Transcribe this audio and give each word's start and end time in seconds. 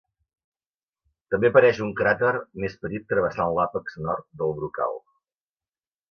També 1.33 1.49
apareix 1.51 1.81
un 1.87 1.91
cràter 1.99 2.31
més 2.63 2.77
petit 2.85 3.05
travessant 3.13 3.53
l'àpex 3.59 3.99
nord 4.07 4.25
del 4.41 4.55
brocal. 4.61 4.97